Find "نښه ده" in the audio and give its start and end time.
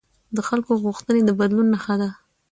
1.73-2.09